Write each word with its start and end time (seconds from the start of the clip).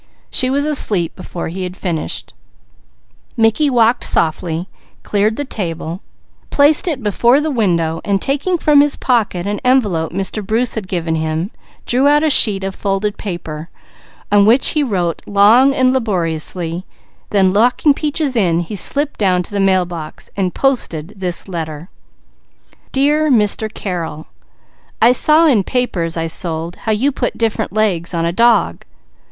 She 0.31 0.49
was 0.49 0.65
asleep 0.65 1.15
before 1.15 1.49
he 1.49 1.69
finished. 1.69 2.33
Mickey 3.37 3.69
walked 3.69 4.03
softly, 4.03 4.67
cleared 5.03 5.35
the 5.35 5.45
table, 5.45 6.01
placed 6.49 6.87
it 6.87 7.03
before 7.03 7.39
the 7.39 7.51
window, 7.51 8.01
and 8.03 8.19
taking 8.19 8.57
from 8.57 8.81
his 8.81 8.95
pocket 8.95 9.45
an 9.45 9.59
envelope 9.63 10.11
Mr. 10.11 10.43
Bruce 10.43 10.73
had 10.73 10.87
given 10.87 11.13
him 11.13 11.51
drew 11.85 12.07
out 12.07 12.23
a 12.23 12.31
sheet 12.31 12.63
of 12.63 12.73
folded 12.73 13.19
paper 13.19 13.69
on 14.31 14.47
which 14.47 14.69
he 14.69 14.81
wrote 14.81 15.21
long 15.27 15.71
and 15.75 15.93
laboriously, 15.93 16.83
then 17.29 17.53
locking 17.53 17.93
Peaches 17.93 18.35
in, 18.35 18.61
he 18.61 18.75
slipped 18.75 19.19
down 19.19 19.43
to 19.43 19.51
the 19.51 19.59
mail 19.59 19.85
box 19.85 20.31
and 20.35 20.55
posted 20.55 21.09
this 21.17 21.47
letter: 21.47 21.89
DEAR 22.91 23.29
MISTER 23.29 23.69
CARREL: 23.69 24.25
_I 24.99 25.13
saw 25.13 25.45
in 25.45 25.63
papers 25.63 26.17
I 26.17 26.25
sold 26.25 26.75
how 26.87 26.91
you 26.91 27.11
put 27.11 27.37
different 27.37 27.71
legs 27.71 28.15
on 28.15 28.25
a 28.25 28.31
dog. 28.33 28.83